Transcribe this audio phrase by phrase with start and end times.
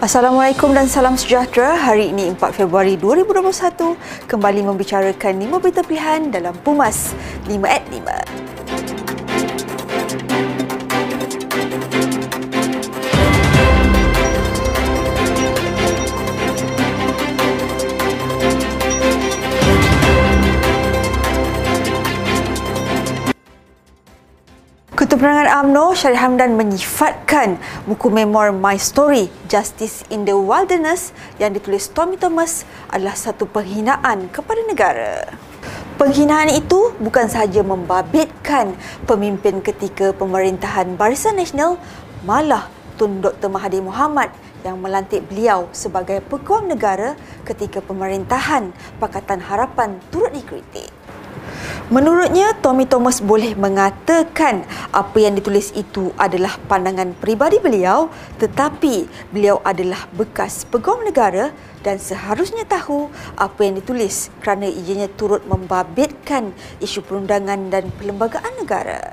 [0.00, 1.76] Assalamualaikum dan salam sejahtera.
[1.76, 4.00] Hari ini 4 Februari 2021
[4.32, 7.12] kembali membicarakan 5 berita pilihan dalam Pumas
[7.44, 8.40] 5 at 5.
[25.10, 31.10] Ketua Penerangan UMNO Syarif Hamdan menyifatkan buku memor My Story Justice in the Wilderness
[31.42, 35.26] yang ditulis Tommy Thomas adalah satu penghinaan kepada negara.
[35.98, 38.78] Penghinaan itu bukan sahaja membabitkan
[39.10, 41.74] pemimpin ketika pemerintahan Barisan Nasional
[42.22, 43.50] malah Tun Dr.
[43.50, 44.30] Mahathir Mohamad
[44.62, 48.70] yang melantik beliau sebagai peguam negara ketika pemerintahan
[49.02, 50.99] Pakatan Harapan turut dikritik.
[51.90, 54.62] Menurutnya, Tommy Thomas boleh mengatakan
[54.94, 61.50] apa yang ditulis itu adalah pandangan peribadi beliau tetapi beliau adalah bekas peguam negara
[61.82, 69.10] dan seharusnya tahu apa yang ditulis kerana ianya turut membabitkan isu perundangan dan perlembagaan negara.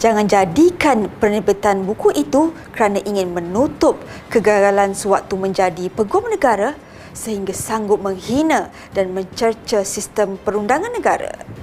[0.00, 4.00] Jangan jadikan penerbitan buku itu kerana ingin menutup
[4.32, 6.80] kegagalan sewaktu menjadi peguam negara
[7.18, 11.57] sehingga sanggup menghina dan mencerca sistem perundangan negara.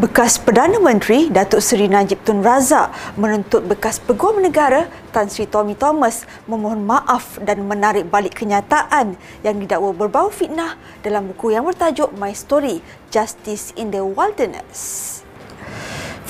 [0.00, 2.88] Bekas Perdana Menteri Datuk Seri Najib Tun Razak
[3.20, 9.60] menuntut bekas Peguam Negara Tan Sri Tommy Thomas memohon maaf dan menarik balik kenyataan yang
[9.60, 12.80] didakwa berbau fitnah dalam buku yang bertajuk My Story
[13.12, 15.09] Justice in the Wilderness.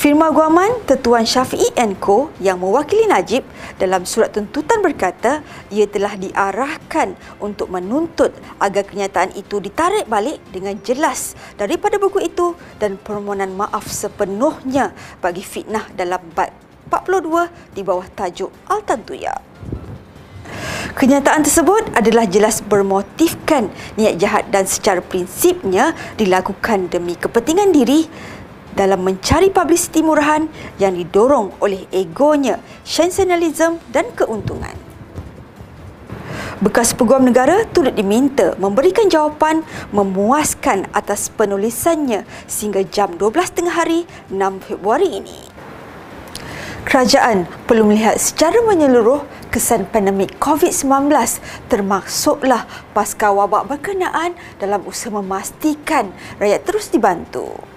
[0.01, 3.45] Firma guaman Tetuan Syafi'i Co yang mewakili Najib
[3.77, 8.33] dalam surat tuntutan berkata ia telah diarahkan untuk menuntut
[8.65, 15.45] agar kenyataan itu ditarik balik dengan jelas daripada buku itu dan permohonan maaf sepenuhnya bagi
[15.45, 16.49] fitnah dalam bab
[16.89, 19.37] 42 di bawah tajuk Al-Tantuya.
[20.97, 23.69] Kenyataan tersebut adalah jelas bermotifkan
[24.01, 28.09] niat jahat dan secara prinsipnya dilakukan demi kepentingan diri
[28.75, 30.47] dalam mencari publicity murahan
[30.79, 34.91] yang didorong oleh egonya, sensationalism dan keuntungan.
[36.61, 39.65] Bekas peguam negara turut diminta memberikan jawapan
[39.97, 45.41] memuaskan atas penulisannya sehingga jam 12.30 hari 6 Februari ini.
[46.85, 51.13] Kerajaan perlu melihat secara menyeluruh kesan pandemik COVID-19
[51.73, 57.70] termasuklah pasca wabak berkenaan dalam usaha memastikan rakyat terus dibantu.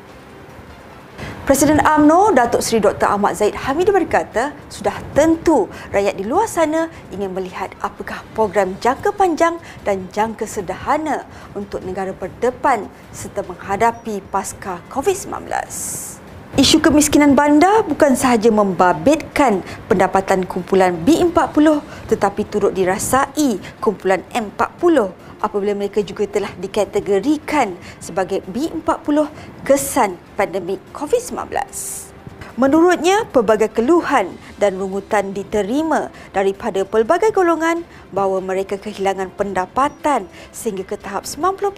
[1.43, 3.03] Presiden AMNO Datuk Seri Dr.
[3.03, 9.11] Ahmad Zaid Hamid berkata sudah tentu rakyat di luar sana ingin melihat apakah program jangka
[9.11, 16.12] panjang dan jangka sederhana untuk negara berdepan serta menghadapi pasca COVID-19.
[16.53, 21.81] Isu kemiskinan bandar bukan sahaja membabitkan pendapatan kumpulan B40
[22.13, 25.09] tetapi turut dirasai kumpulan M40
[25.41, 29.33] apabila mereka juga telah dikategorikan sebagai B40
[29.65, 32.12] kesan pandemik COVID-19.
[32.53, 34.29] Menurutnya, pelbagai keluhan
[34.61, 37.81] dan rungutan diterima daripada pelbagai golongan
[38.13, 41.73] bahawa mereka kehilangan pendapatan sehingga ke tahap 90%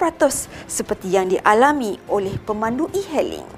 [0.68, 3.48] seperti yang dialami oleh pemandu e-hailing.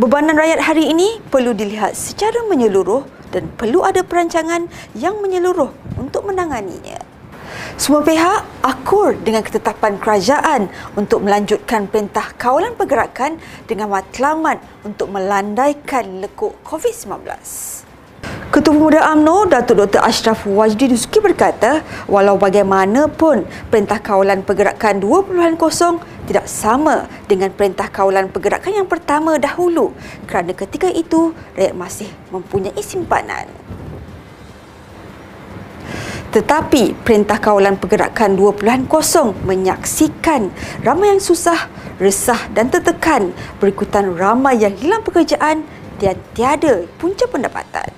[0.00, 4.64] Bebanan rakyat hari ini perlu dilihat secara menyeluruh dan perlu ada perancangan
[4.96, 5.68] yang menyeluruh
[6.00, 7.11] untuk menanganinya.
[7.80, 16.20] Semua pihak akur dengan ketetapan kerajaan untuk melanjutkan perintah kawalan pergerakan dengan matlamat untuk melandaikan
[16.20, 17.24] lekuk COVID-19.
[18.52, 20.04] Ketua Pemuda AMNO Datuk Dr.
[20.04, 25.56] Ashraf Wajdi Dusuki berkata, walau bagaimanapun perintah kawalan pergerakan 2.0
[26.28, 29.96] tidak sama dengan perintah kawalan pergerakan yang pertama dahulu
[30.28, 33.61] kerana ketika itu rakyat masih mempunyai simpanan.
[36.32, 38.88] Tetapi Perintah Kawalan Pergerakan 2.0
[39.44, 40.48] menyaksikan
[40.80, 41.68] ramai yang susah,
[42.00, 45.60] resah dan tertekan berikutan ramai yang hilang pekerjaan
[46.00, 47.92] dan tiada punca pendapatan.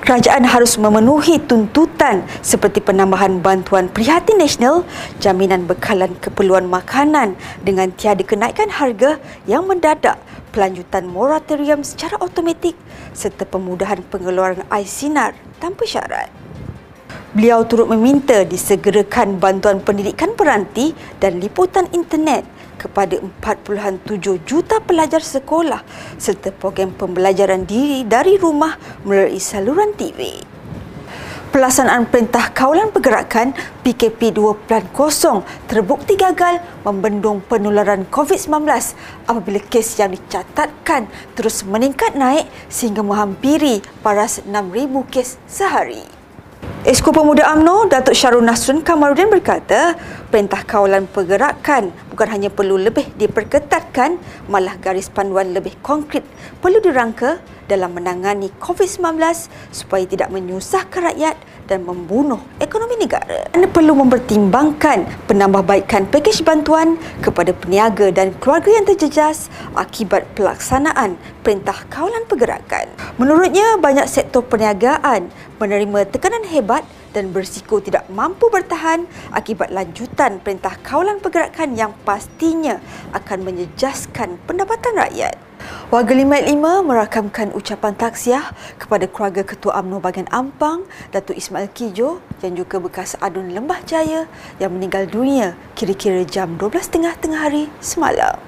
[0.00, 4.88] Kerajaan harus memenuhi tuntutan seperti penambahan bantuan prihatin nasional,
[5.20, 10.16] jaminan bekalan keperluan makanan dengan tiada kenaikan harga yang mendadak,
[10.56, 12.80] pelanjutan moratorium secara automatik
[13.12, 16.39] serta pemudahan pengeluaran air sinar tanpa syarat.
[17.30, 20.90] Beliau turut meminta disegerakan bantuan pendidikan peranti
[21.22, 22.42] dan liputan internet
[22.74, 24.02] kepada 4.7
[24.42, 25.78] juta pelajar sekolah
[26.18, 28.74] serta program pembelajaran diri dari rumah
[29.06, 30.42] melalui saluran TV.
[31.54, 33.54] Pelaksanaan Perintah Kawalan Pergerakan
[33.86, 34.90] PKP 2.0
[35.70, 38.66] terbukti gagal membendung penularan COVID-19
[39.30, 41.06] apabila kes yang dicatatkan
[41.38, 46.19] terus meningkat naik sehingga menghampiri paras 6,000 kes sehari.
[46.80, 50.00] Esko Pemuda AMNO, Datuk Syarul Nasrun Kamarudin berkata,
[50.32, 54.16] perintah kawalan pergerakan bukan hanya perlu lebih diperketatkan,
[54.48, 56.24] malah garis panduan lebih konkret
[56.64, 57.36] perlu dirangka
[57.68, 59.12] dalam menangani COVID-19
[59.68, 61.36] supaya tidak menyusahkan rakyat
[61.70, 63.46] dan membunuh ekonomi negara.
[63.54, 69.46] Anda perlu mempertimbangkan penambahbaikan pakej bantuan kepada peniaga dan keluarga yang terjejas
[69.78, 71.14] akibat pelaksanaan
[71.46, 72.90] Perintah Kawalan Pergerakan.
[73.22, 75.30] Menurutnya, banyak sektor perniagaan
[75.62, 82.78] menerima tekanan hebat dan berisiko tidak mampu bertahan akibat lanjutan Perintah Kawalan Pergerakan yang pastinya
[83.14, 85.34] akan menyejaskan pendapatan rakyat.
[85.90, 92.56] Warga 55 merakamkan ucapan taksiah kepada keluarga Ketua UMNO bagian Ampang, Datuk Ismail Kijo yang
[92.56, 94.24] juga bekas adun Lembah Jaya
[94.56, 98.38] yang meninggal dunia kira-kira jam 12.30 tengah hari semalam.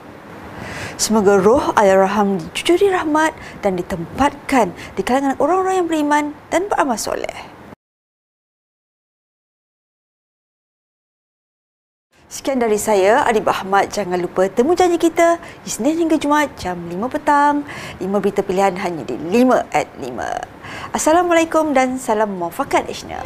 [0.97, 7.52] Semoga roh Allahyarham dijujuri rahmat dan ditempatkan di kalangan orang-orang yang beriman dan beramal soleh.
[12.33, 13.93] Sekian dari saya, Adib Ahmad.
[13.93, 17.61] Jangan lupa temu janji kita di Senin hingga Jumaat jam 5 petang.
[18.01, 20.97] 5 berita pilihan hanya di 5 at 5.
[20.97, 23.21] Assalamualaikum dan salam muafakat Isna.